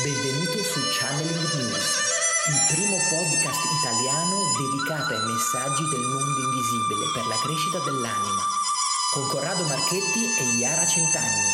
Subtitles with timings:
[0.00, 1.84] Benvenuto su Channeling News,
[2.48, 8.40] il primo podcast italiano dedicato ai messaggi del mondo invisibile per la crescita dell'anima,
[9.12, 11.52] con Corrado Marchetti e Iara Centanni.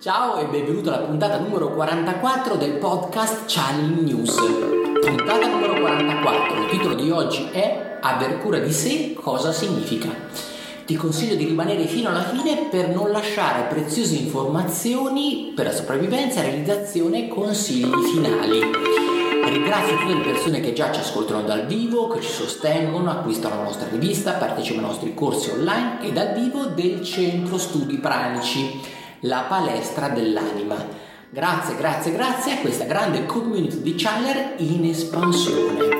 [0.00, 4.34] Ciao e benvenuto alla puntata numero 44 del podcast Channeling News.
[4.34, 10.55] Puntata numero 44, il titolo di oggi è Aver cura di sé cosa significa?
[10.86, 16.42] Ti consiglio di rimanere fino alla fine per non lasciare preziose informazioni per la sopravvivenza,
[16.42, 18.60] realizzazione e consigli finali.
[19.50, 23.62] Ringrazio tutte le persone che già ci ascoltano dal vivo, che ci sostengono, acquistano la
[23.64, 28.80] nostra rivista, partecipano ai nostri corsi online e dal vivo del Centro Studi Pranici,
[29.22, 30.76] la palestra dell'anima.
[31.28, 35.95] Grazie, grazie, grazie a questa grande community di channeler in espansione.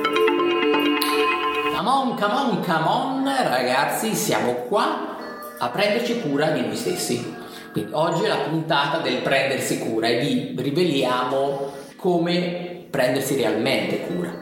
[1.87, 5.15] Come on, come on, come on, ragazzi, siamo qua
[5.57, 7.33] a prenderci cura di noi stessi.
[7.71, 14.33] Quindi oggi è la puntata del prendersi cura e vi riveliamo come prendersi realmente cura.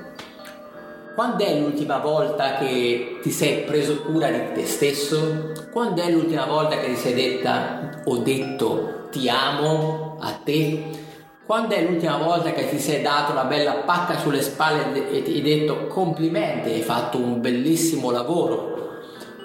[1.14, 5.52] Quando è l'ultima volta che ti sei preso cura di te stesso?
[5.72, 11.05] Quando è l'ultima volta che ti sei detta o detto ti amo a te?
[11.46, 15.34] Quando è l'ultima volta che ti sei dato una bella pacca sulle spalle e ti
[15.34, 19.04] hai detto complimenti, hai fatto un bellissimo lavoro?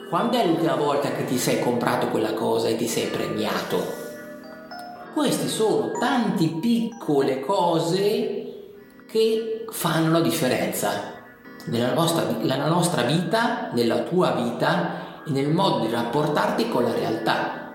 [0.09, 3.85] Quando è l'ultima volta che ti sei comprato quella cosa e ti sei premiato?
[5.13, 8.73] Queste sono tante piccole cose
[9.07, 10.91] che fanno la differenza
[11.67, 16.95] nella nostra, nella nostra vita, nella tua vita e nel modo di rapportarti con la
[16.95, 17.75] realtà.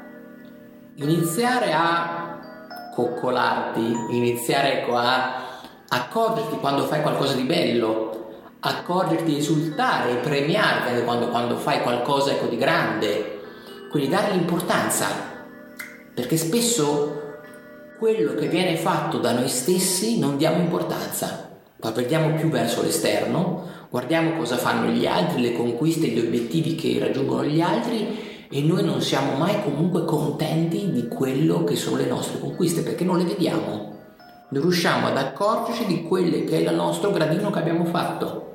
[0.95, 2.24] Iniziare a
[2.95, 5.43] coccolarti, iniziare ecco, a
[5.88, 8.27] accorgerti quando fai qualcosa di bello,
[8.61, 13.41] accorgerti di esultare e premiarti quando, quando fai qualcosa ecco, di grande,
[13.91, 15.07] quindi dare l'importanza,
[16.13, 17.21] perché spesso
[17.99, 24.37] quello che viene fatto da noi stessi non diamo importanza, guardiamo più verso l'esterno, guardiamo
[24.37, 29.02] cosa fanno gli altri, le conquiste, gli obiettivi che raggiungono gli altri e noi non
[29.02, 33.94] siamo mai comunque contenti di quello che sono le nostre conquiste perché non le vediamo.
[34.50, 38.54] Non riusciamo ad accorgerci di quelle che è il nostro gradino che abbiamo fatto.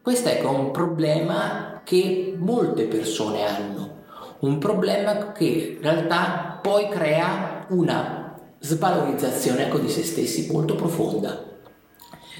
[0.00, 3.96] Questo ecco, è un problema che molte persone hanno,
[4.40, 11.44] un problema che in realtà poi crea una svalorizzazione ecco, di se stessi molto profonda.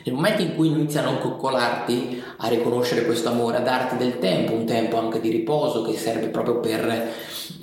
[0.05, 4.53] Nel momento in cui iniziano a coccolarti, a riconoscere questo amore, a darti del tempo,
[4.53, 7.13] un tempo anche di riposo che serve proprio per,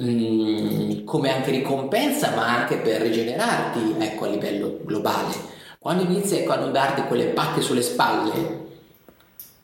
[0.01, 5.33] mm, come anche ricompensa, ma anche per rigenerarti, ecco, a livello globale.
[5.79, 8.63] Quando inizi ecco, a non darti quelle pacche sulle spalle,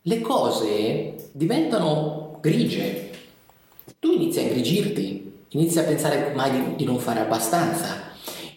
[0.03, 3.09] le cose diventano grigie.
[3.99, 8.10] Tu inizi a ingrigirti, inizi a pensare mai di, di non fare abbastanza,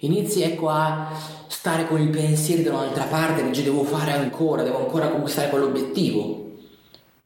[0.04, 1.10] inizi ecco a
[1.46, 6.42] stare con i pensieri da un'altra parte, dici devo fare ancora, devo ancora conquistare quell'obiettivo.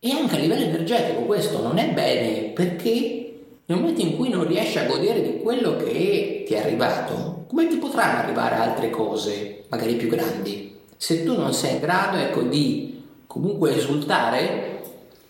[0.00, 3.18] E anche a livello energetico questo non è bene perché
[3.64, 7.66] nel momento in cui non riesci a godere di quello che ti è arrivato, come
[7.66, 10.76] ti potranno arrivare altre cose, magari più grandi?
[10.96, 14.82] Se tu non sei in grado ecco, di comunque esultare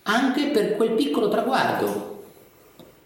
[0.03, 2.23] anche per quel piccolo traguardo.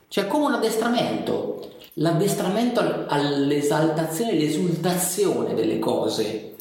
[0.08, 6.56] Cioè come un addestramento l'addestramento all'esaltazione, l'esultazione delle cose.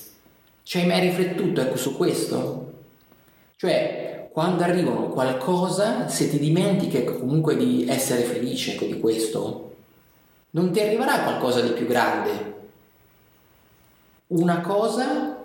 [0.62, 2.72] Ci hai mai riflettuto ecco, su questo?
[3.56, 9.74] Cioè, quando arrivano qualcosa, se ti dimentichi ecco, comunque di essere felice ecco, di questo,
[10.50, 12.50] non ti arriverà qualcosa di più grande.
[14.28, 15.38] Una cosa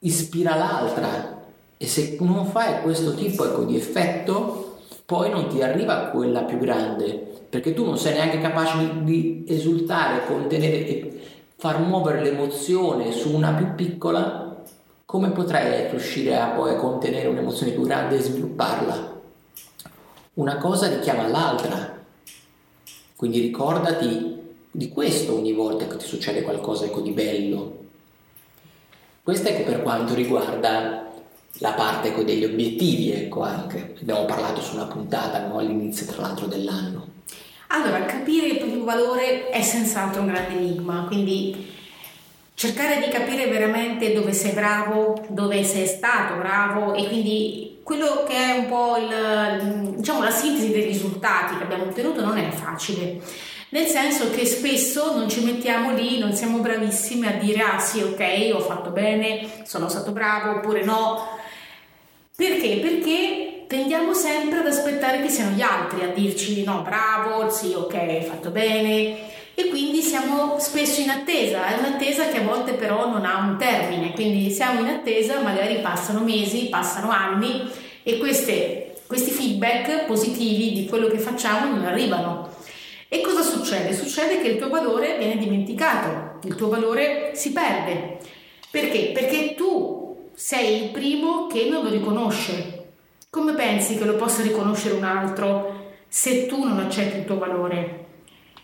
[0.00, 1.44] ispira l'altra
[1.76, 4.65] e se non fai questo tipo ecco, di effetto,
[5.06, 10.26] poi non ti arriva quella più grande perché tu non sei neanche capace di, esultare,
[10.26, 11.20] contenere e
[11.56, 14.62] far muovere l'emozione su una più piccola,
[15.04, 19.20] come potrai riuscire a poi contenere un'emozione più grande e svilupparla?
[20.34, 21.94] Una cosa richiama l'altra.
[23.14, 24.38] Quindi ricordati
[24.70, 27.84] di questo ogni volta che ti succede qualcosa ecco, di bello.
[29.22, 31.05] Questo è per quanto riguarda
[31.58, 33.94] la parte ecco, degli obiettivi, ecco anche.
[34.00, 37.14] Abbiamo parlato su una puntata no, all'inizio tra l'altro dell'anno.
[37.68, 41.74] Allora, capire il proprio valore è senz'altro un grande enigma, quindi
[42.54, 48.34] cercare di capire veramente dove sei bravo, dove sei stato bravo e quindi quello che
[48.34, 53.20] è un po' il, diciamo, la sintesi dei risultati che abbiamo ottenuto non è facile.
[53.68, 58.00] Nel senso che spesso non ci mettiamo lì, non siamo bravissimi a dire ah sì
[58.00, 61.35] ok ho fatto bene, sono stato bravo oppure no.
[62.36, 62.80] Perché?
[62.82, 67.94] Perché tendiamo sempre ad aspettare che siano gli altri a dirci no, bravo, sì, ok,
[67.94, 69.16] hai fatto bene
[69.54, 73.56] e quindi siamo spesso in attesa, è un'attesa che a volte però non ha un
[73.56, 77.70] termine, quindi siamo in attesa, magari passano mesi, passano anni
[78.02, 82.50] e queste, questi feedback positivi di quello che facciamo non arrivano.
[83.08, 83.94] E cosa succede?
[83.94, 88.18] Succede che il tuo valore viene dimenticato, il tuo valore si perde.
[88.70, 89.12] Perché?
[89.14, 90.05] Perché tu
[90.36, 92.90] sei il primo che non lo riconosce.
[93.30, 98.04] Come pensi che lo possa riconoscere un altro se tu non accetti il tuo valore?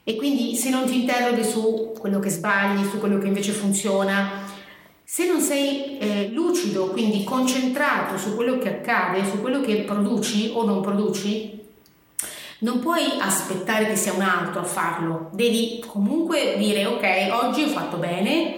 [0.05, 4.45] E quindi se non ti interroghi su quello che sbagli, su quello che invece funziona,
[5.03, 10.51] se non sei eh, lucido, quindi concentrato su quello che accade, su quello che produci
[10.53, 11.59] o non produci,
[12.59, 17.69] non puoi aspettare che sia un altro a farlo, devi comunque dire ok, oggi ho
[17.69, 18.57] fatto bene,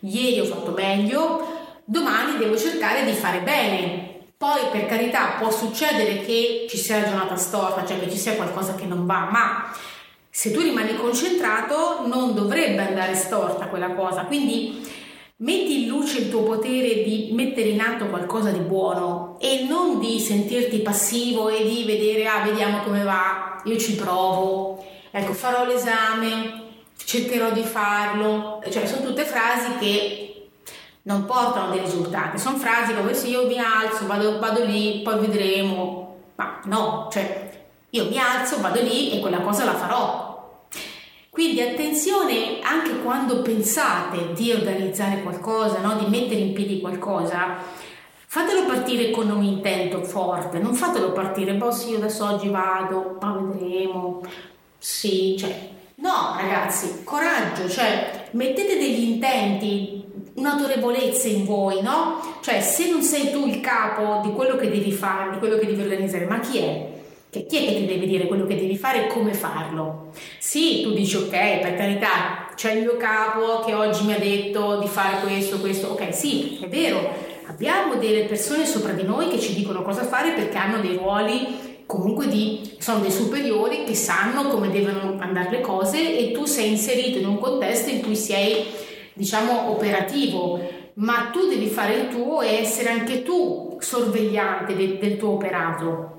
[0.00, 1.53] ieri ho fatto meglio,
[1.84, 4.12] domani devo cercare di fare bene.
[4.36, 8.34] Poi per carità può succedere che ci sia la giornata storta, cioè che ci sia
[8.34, 9.72] qualcosa che non va, ma
[10.28, 14.24] se tu rimani concentrato non dovrebbe andare storta quella cosa.
[14.24, 14.84] Quindi
[15.36, 19.98] metti in luce il tuo potere di mettere in atto qualcosa di buono e non
[19.98, 25.64] di sentirti passivo e di vedere, ah, vediamo come va, io ci provo, ecco, farò
[25.64, 26.62] l'esame,
[26.96, 28.60] cercherò di farlo.
[28.68, 30.43] Cioè, sono tutte frasi che
[31.04, 35.18] non portano dei risultati, sono frasi come se io mi alzo, vado, vado lì, poi
[35.18, 36.16] vedremo.
[36.36, 40.66] Ma no, cioè io mi alzo, vado lì e quella cosa la farò.
[41.34, 45.96] Quindi attenzione anche quando pensate di organizzare qualcosa, no?
[45.96, 47.56] di mettere in piedi qualcosa,
[48.26, 53.16] fatelo partire con un intento forte, non fatelo partire, boh sì, io adesso oggi vado,
[53.20, 54.22] ma vedremo,
[54.78, 60.03] sì, cioè, no ragazzi, coraggio, cioè mettete degli intenti,
[60.34, 62.38] un'autorevolezza in voi, no?
[62.40, 65.66] Cioè se non sei tu il capo di quello che devi fare, di quello che
[65.66, 66.92] devi organizzare, ma chi è?
[67.30, 70.12] Che chi è che ti deve dire quello che devi fare e come farlo?
[70.38, 74.78] Sì, tu dici ok, per carità, c'è il mio capo che oggi mi ha detto
[74.78, 77.10] di fare questo, questo, ok, sì, è vero,
[77.46, 81.72] abbiamo delle persone sopra di noi che ci dicono cosa fare perché hanno dei ruoli
[81.86, 86.70] comunque di, sono dei superiori che sanno come devono andare le cose e tu sei
[86.70, 88.64] inserito in un contesto in cui sei,
[89.14, 90.60] diciamo, operativo,
[90.94, 96.12] ma tu devi fare il tuo e essere anche tu sorvegliante de, del tuo operato.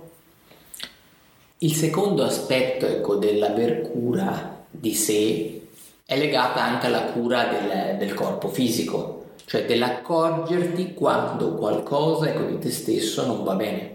[1.59, 5.62] Il secondo aspetto ecco, dell'aver cura di sé
[6.06, 12.59] è legato anche alla cura del, del corpo fisico, cioè dell'accorgerti quando qualcosa ecco, di
[12.59, 13.94] te stesso non va bene.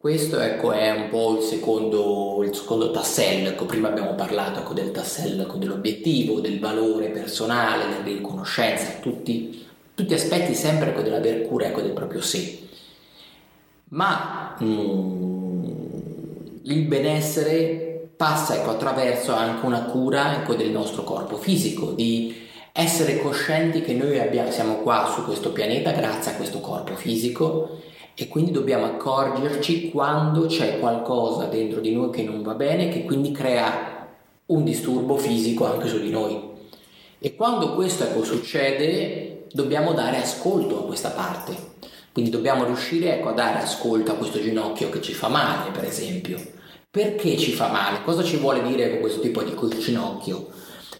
[0.00, 4.72] Questo ecco, è un po' il secondo, il secondo tassello, ecco, prima abbiamo parlato ecco,
[4.72, 9.66] del tassello ecco, dell'obiettivo, del valore personale, della riconoscenza, tutti,
[9.96, 12.60] tutti aspetti sempre ecco, dell'aver cura ecco, del proprio sé.
[13.88, 15.64] Ma mh, mm,
[16.62, 23.94] il benessere passa attraverso anche una cura del nostro corpo fisico, di essere coscienti che
[23.94, 27.80] noi abbiamo, siamo qua su questo pianeta grazie a questo corpo fisico
[28.20, 33.04] e quindi dobbiamo accorgerci quando c'è qualcosa dentro di noi che non va bene, che
[33.04, 34.08] quindi crea
[34.46, 36.40] un disturbo fisico anche su di noi.
[37.20, 41.54] E quando questo ecco, succede, dobbiamo dare ascolto a questa parte.
[42.12, 45.84] Quindi dobbiamo riuscire ecco, a dare ascolto a questo ginocchio che ci fa male, per
[45.84, 46.56] esempio
[46.90, 48.02] perché ci fa male?
[48.02, 50.48] Cosa ci vuole dire con questo tipo di ginocchio?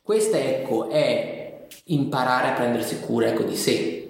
[0.03, 4.07] Questa ecco è imparare a prendersi cura ecco, di sé.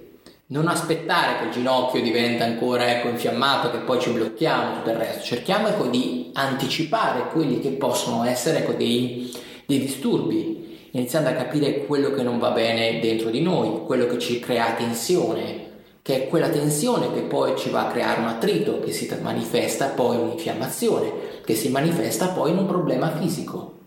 [0.50, 4.96] Non aspettare che il ginocchio diventa ancora ecco, infiammato, che poi ci blocchiamo tutto il
[4.96, 5.22] resto.
[5.22, 9.30] Cerchiamo ecco, di anticipare quelli che possono essere ecco, dei,
[9.66, 14.18] dei disturbi, iniziando a capire quello che non va bene dentro di noi, quello che
[14.18, 15.66] ci crea tensione,
[16.00, 19.88] che è quella tensione che poi ci va a creare un attrito, che si manifesta
[19.88, 21.12] poi in un'infiammazione,
[21.44, 23.77] che si manifesta poi in un problema fisico.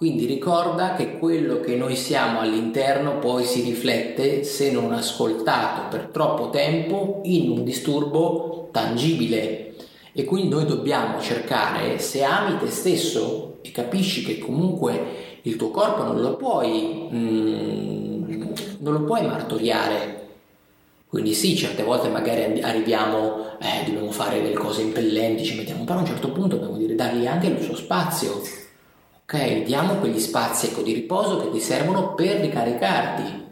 [0.00, 6.06] Quindi ricorda che quello che noi siamo all'interno poi si riflette, se non ascoltato per
[6.06, 9.74] troppo tempo, in un disturbo tangibile.
[10.14, 15.68] E quindi noi dobbiamo cercare, se ami te stesso e capisci che comunque il tuo
[15.70, 18.32] corpo non lo puoi, mm,
[18.78, 20.28] non lo puoi martoriare
[21.08, 25.98] quindi sì, certe volte magari arriviamo, eh, dobbiamo fare delle cose impellenti, ci mettiamo, però
[25.98, 28.40] a un certo punto dobbiamo dire, dargli anche il suo spazio.
[29.32, 33.44] Ok, diamo quegli spazi ecco, di riposo che ti servono per ricaricarti,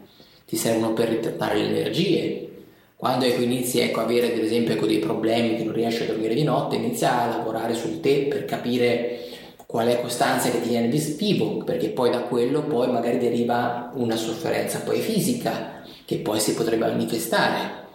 [0.45, 2.49] ti servono per ritornare le energie.
[2.97, 6.07] Quando ecco, inizi ecco, a avere ad esempio ecco, dei problemi che non riesci a
[6.07, 9.19] dormire di notte, inizia a lavorare su te per capire
[9.65, 14.17] qual è quest'ansia che ti viene vivo, perché poi da quello poi magari deriva una
[14.17, 17.85] sofferenza poi fisica che poi si potrebbe manifestare.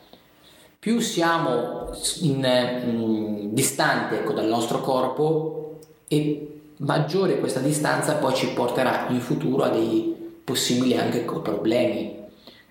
[0.79, 1.91] Più siamo
[2.23, 6.54] in, mh, mm, distanti ecco, dal nostro corpo e
[6.85, 10.15] maggiore questa distanza poi ci porterà in futuro a dei
[10.45, 12.23] possibili anche problemi.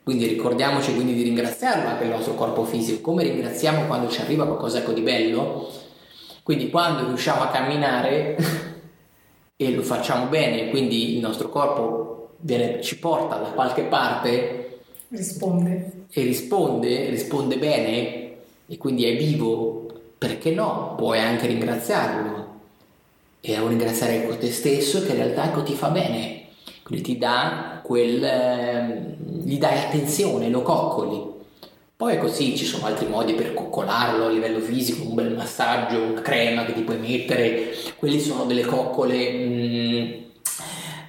[0.04, 4.46] Quindi ricordiamoci quindi di ringraziarlo anche il nostro corpo fisico, come ringraziamo quando ci arriva
[4.46, 5.70] qualcosa di bello.
[6.44, 8.38] Quindi quando riusciamo a camminare
[9.56, 16.06] e lo facciamo bene, quindi il nostro corpo viene, ci porta da qualche parte, risponde
[16.12, 18.32] e risponde, risponde bene
[18.68, 20.96] e quindi è vivo, perché no?
[20.98, 22.43] Puoi anche ringraziarlo
[23.46, 26.46] e a ringraziare ecco te stesso che in realtà ecco ti fa bene.
[26.82, 31.32] Quindi ti dà quel eh, gli dai attenzione lo coccoli.
[31.98, 36.22] Poi così ci sono altri modi per coccolarlo a livello fisico un bel massaggio una
[36.22, 37.74] crema che ti puoi mettere.
[37.98, 40.12] Quelli sono delle coccole mh, mm,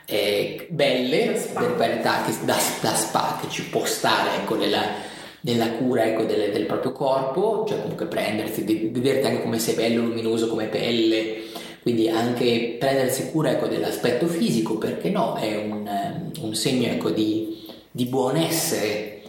[0.07, 5.13] eh, belle per verità da, da spa che ci può stare ecco nella
[5.45, 10.03] nella cura ecco, del, del, proprio corpo, cioè comunque prendersi, vederti anche come sei bello,
[10.03, 11.43] luminoso come pelle,
[11.85, 17.63] quindi anche prendersi cura ecco, dell'aspetto fisico, perché no, è un, un segno ecco, di,
[17.91, 19.21] di buon essere,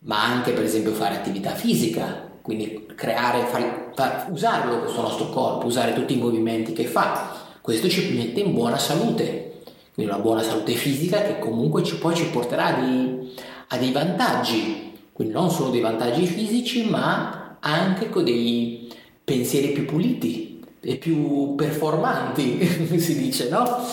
[0.00, 5.64] ma anche per esempio fare attività fisica, quindi creare, far, far, usarlo questo nostro corpo,
[5.64, 9.62] usare tutti i movimenti che fa, questo ci mette in buona salute,
[9.94, 13.32] quindi una buona salute fisica che comunque ci, poi ci porterà di,
[13.68, 18.92] a dei vantaggi, quindi non solo dei vantaggi fisici, ma anche con dei
[19.24, 20.45] pensieri più puliti,
[20.86, 22.64] e più performanti,
[22.98, 23.84] si dice, no?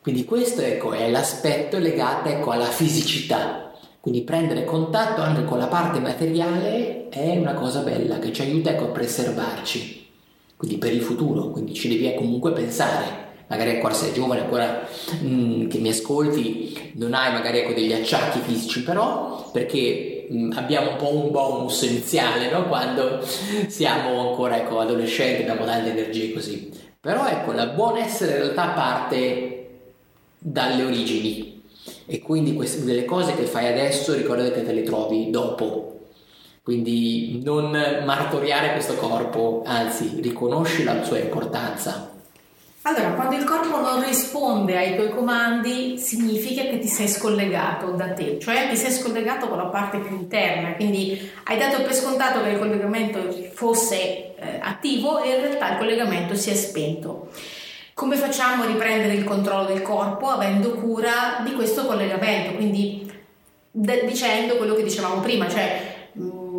[0.00, 3.72] Quindi questo ecco, è l'aspetto legato ecco, alla fisicità.
[4.00, 8.70] Quindi prendere contatto anche con la parte materiale è una cosa bella che ci aiuta
[8.70, 10.08] ecco, a preservarci,
[10.56, 13.20] quindi per il futuro, quindi ci devi comunque pensare.
[13.48, 14.88] Magari ancora sei giovane, ancora
[15.22, 20.21] mm, che mi ascolti, non hai magari ecco, degli acciacchi fisici, però perché
[20.54, 22.66] abbiamo un po' un bonus iniziale no?
[22.66, 23.20] quando
[23.68, 26.70] siamo ancora ecco, adolescenti, abbiamo tante energie così.
[27.00, 29.68] Però ecco, il buon essere in realtà parte
[30.38, 31.62] dalle origini
[32.06, 35.88] e quindi queste, delle cose che fai adesso ricordate che te le trovi dopo.
[36.62, 37.70] Quindi non
[38.04, 42.11] martoriare questo corpo, anzi riconosci la sua importanza
[42.84, 48.12] allora, quando il corpo non risponde ai tuoi comandi, significa che ti sei scollegato da
[48.12, 52.42] te, cioè ti sei scollegato con la parte più interna, quindi hai dato per scontato
[52.42, 53.20] che il collegamento
[53.52, 57.30] fosse eh, attivo e in realtà il collegamento si è spento.
[57.94, 62.56] Come facciamo a riprendere il controllo del corpo avendo cura di questo collegamento?
[62.56, 63.08] Quindi
[63.70, 66.51] d- dicendo quello che dicevamo prima, cioè mh, mm,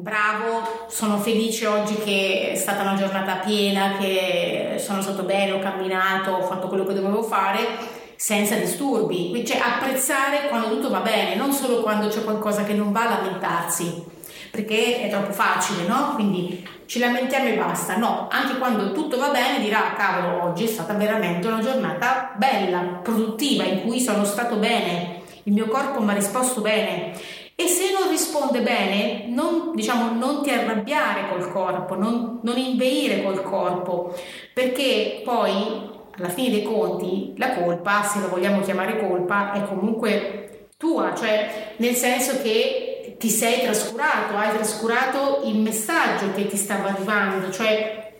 [0.00, 5.58] bravo sono felice oggi che è stata una giornata piena, che sono stato bene, ho
[5.58, 11.36] camminato, ho fatto quello che dovevo fare senza disturbi, cioè apprezzare quando tutto va bene,
[11.36, 14.04] non solo quando c'è qualcosa che non va lamentarsi,
[14.50, 16.12] perché è troppo facile, no?
[16.14, 20.68] Quindi ci lamentiamo e basta, no, anche quando tutto va bene dirà cavolo oggi è
[20.68, 26.10] stata veramente una giornata bella, produttiva, in cui sono stato bene, il mio corpo mi
[26.10, 27.12] ha risposto bene
[27.60, 33.22] e se non risponde bene, non, diciamo, non ti arrabbiare col corpo, non, non inveire
[33.22, 34.14] col corpo,
[34.54, 40.68] perché poi alla fine dei conti la colpa, se la vogliamo chiamare colpa, è comunque
[40.78, 46.88] tua, cioè nel senso che ti sei trascurato, hai trascurato il messaggio che ti stava
[46.88, 48.12] arrivando, cioè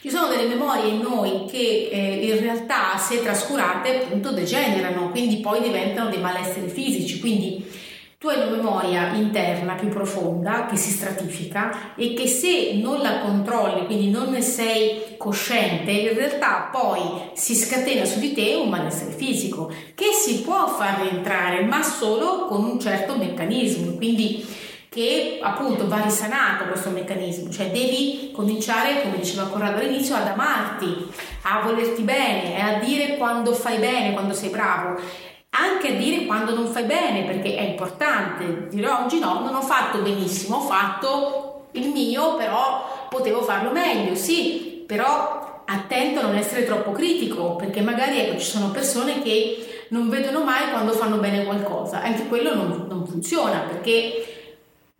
[0.00, 5.36] ci sono delle memorie in noi che eh, in realtà se trascurate appunto degenerano, quindi
[5.36, 7.82] poi diventano dei malesseri fisici, quindi
[8.24, 13.18] tu hai una memoria interna più profonda che si stratifica e che se non la
[13.18, 17.00] controlli, quindi non ne sei cosciente, in realtà poi
[17.34, 22.46] si scatena su di te un malessere fisico che si può far rientrare, ma solo
[22.46, 23.92] con un certo meccanismo.
[23.92, 24.42] Quindi
[24.88, 31.08] che appunto va risanato questo meccanismo, cioè devi cominciare, come diceva Corrado all'inizio, ad amarti,
[31.42, 34.98] a volerti bene, a dire quando fai bene, quando sei bravo
[35.56, 38.68] anche a dire quando non fai bene, perché è importante.
[38.68, 44.14] Dire oggi no, non ho fatto benissimo, ho fatto il mio, però potevo farlo meglio,
[44.14, 49.86] sì, però attento a non essere troppo critico, perché magari ecco, ci sono persone che
[49.88, 54.33] non vedono mai quando fanno bene qualcosa, anche quello non, non funziona, perché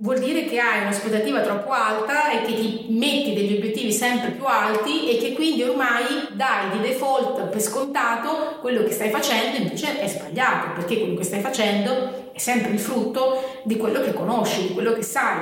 [0.05, 4.45] vuol dire che hai un'aspettativa troppo alta e che ti metti degli obiettivi sempre più
[4.45, 9.99] alti e che quindi ormai dai di default per scontato quello che stai facendo invece
[9.99, 14.67] è sbagliato perché quello che stai facendo è sempre il frutto di quello che conosci,
[14.67, 15.41] di quello che sai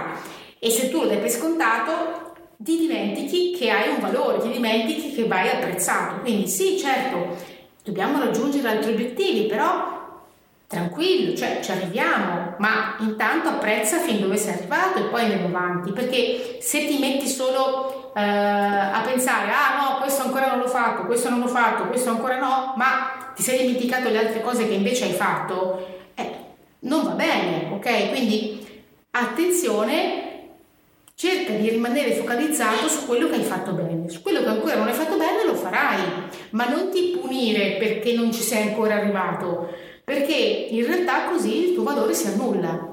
[0.61, 5.13] e se tu lo dai per scontato ti dimentichi che hai un valore, ti dimentichi
[5.13, 6.21] che vai apprezzato.
[6.21, 7.37] Quindi sì, certo,
[7.83, 9.92] dobbiamo raggiungere altri obiettivi, però
[10.73, 15.93] tranquillo, cioè ci arriviamo, ma intanto apprezza fin dove sei arrivato e poi andiamo avanti,
[15.93, 21.05] perché se ti metti solo eh, a pensare, ah no, questo ancora non l'ho fatto,
[21.05, 24.73] questo non l'ho fatto, questo ancora no, ma ti sei dimenticato le altre cose che
[24.73, 26.31] invece hai fatto, eh,
[26.81, 28.09] non va bene, ok?
[28.09, 28.67] Quindi
[29.11, 30.31] attenzione,
[31.15, 34.89] cerca di rimanere focalizzato su quello che hai fatto bene, su quello che ancora non
[34.89, 36.01] hai fatto bene lo farai,
[36.53, 41.75] ma non ti punire perché non ci sei ancora arrivato perché in realtà così il
[41.75, 42.91] tuo valore si annulla.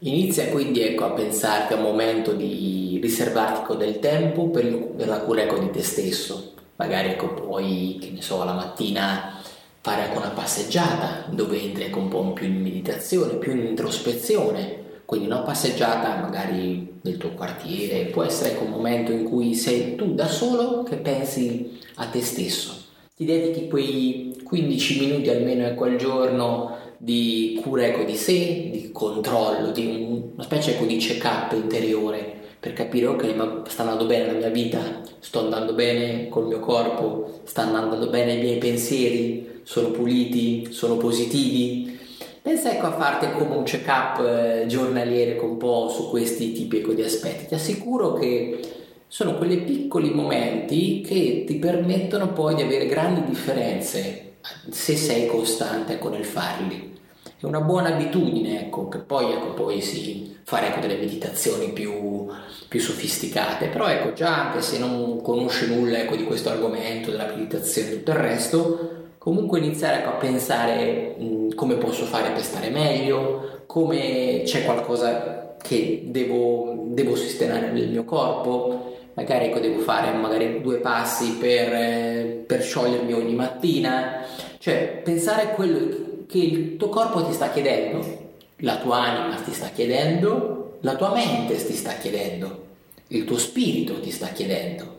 [0.00, 5.20] Inizia quindi ecco, a pensarti a un momento di riservarti del tempo per, per la
[5.20, 6.52] cura ecco, di te stesso.
[6.76, 9.40] Magari ecco, puoi, che ne so, la mattina
[9.80, 14.84] fare ecco, una passeggiata dove entri ecco, un po' più in meditazione, più in introspezione.
[15.06, 19.94] Quindi una passeggiata magari nel tuo quartiere, può essere ecco, un momento in cui sei
[19.94, 22.84] tu da solo che pensi a te stesso
[23.16, 28.90] ti dedichi quei 15 minuti almeno ecco, al giorno di cura ecco, di sé, di
[28.92, 34.32] controllo, di una specie ecco, di check-up interiore per capire ok ma sta andando bene
[34.32, 39.60] la mia vita, sto andando bene col mio corpo, sta andando bene i miei pensieri,
[39.64, 41.98] sono puliti, sono positivi.
[42.40, 46.92] Pensa ecco a farti come un check-up eh, giornaliere un po' su questi tipi ecco,
[46.92, 47.46] di aspetti.
[47.46, 48.60] Ti assicuro che
[49.08, 54.25] sono quei piccoli momenti che ti permettono poi di avere grandi differenze
[54.70, 56.94] se sei costante ecco, nel farli.
[57.38, 62.26] È una buona abitudine, ecco, che poi ecco, poi sì, fare ecco, delle meditazioni più,
[62.68, 67.26] più, sofisticate, però ecco, già anche se non conosci nulla ecco, di questo argomento, della
[67.26, 72.42] meditazione e tutto il resto, comunque iniziare ecco, a pensare mh, come posso fare per
[72.42, 78.85] stare meglio, come c'è qualcosa che devo, devo sistemare nel mio corpo,
[79.16, 84.24] magari ecco, devo fare magari due passi per, eh, per sciogliermi ogni mattina,
[84.58, 88.24] cioè pensare a quello che il tuo corpo ti sta chiedendo,
[88.58, 92.64] la tua anima ti sta chiedendo, la tua mente ti sta chiedendo,
[93.08, 94.94] il tuo spirito ti sta chiedendo.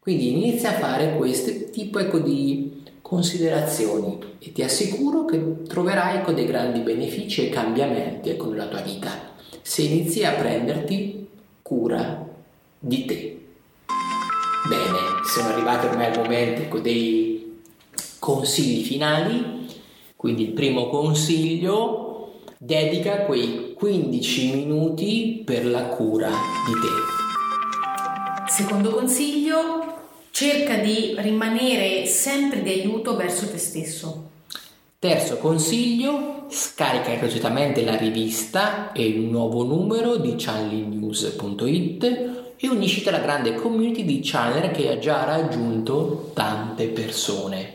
[0.00, 6.32] Quindi inizia a fare questo tipo ecco, di considerazioni e ti assicuro che troverai ecco,
[6.32, 11.26] dei grandi benefici e cambiamenti ecco, nella tua vita se inizi a prenderti
[11.62, 12.26] cura
[12.78, 13.43] di te.
[14.66, 17.60] Bene, siamo arrivati ormai al momento dei
[18.18, 19.66] consigli finali.
[20.16, 28.50] Quindi il primo consiglio dedica quei 15 minuti per la cura di te.
[28.50, 29.98] Secondo consiglio,
[30.30, 34.30] cerca di rimanere sempre di aiuto verso te stesso.
[34.98, 43.18] Terzo consiglio, scarica gratuitamente la rivista e il nuovo numero di channelnews.it e unisciti alla
[43.18, 47.72] grande community di channel che ha già raggiunto tante persone.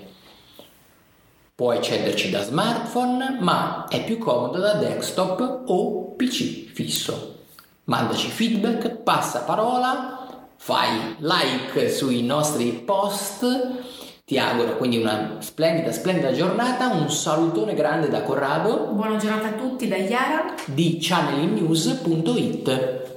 [1.56, 7.36] Puoi accederci da smartphone, ma è più comodo da desktop o PC fisso.
[7.84, 13.46] Mandaci feedback, passa parola, fai like sui nostri post.
[14.24, 18.92] Ti auguro quindi una splendida, splendida giornata, un salutone grande da Corrado.
[18.94, 23.09] Buona giornata a tutti da Chiara di channelnews.it.